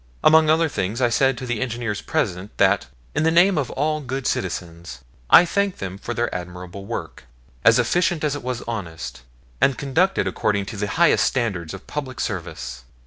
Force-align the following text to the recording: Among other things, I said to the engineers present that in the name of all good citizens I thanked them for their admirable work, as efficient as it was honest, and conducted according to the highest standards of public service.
Among 0.23 0.49
other 0.49 0.67
things, 0.67 0.99
I 0.99 1.09
said 1.09 1.37
to 1.37 1.45
the 1.45 1.61
engineers 1.61 2.01
present 2.01 2.57
that 2.57 2.87
in 3.13 3.21
the 3.21 3.29
name 3.29 3.55
of 3.55 3.69
all 3.69 4.01
good 4.01 4.25
citizens 4.25 5.01
I 5.29 5.45
thanked 5.45 5.77
them 5.77 5.99
for 5.99 6.15
their 6.15 6.33
admirable 6.33 6.85
work, 6.87 7.25
as 7.63 7.77
efficient 7.77 8.23
as 8.23 8.33
it 8.35 8.41
was 8.41 8.63
honest, 8.67 9.21
and 9.61 9.77
conducted 9.77 10.25
according 10.25 10.65
to 10.65 10.75
the 10.75 10.87
highest 10.97 11.25
standards 11.25 11.75
of 11.75 11.85
public 11.85 12.19
service. 12.19 12.83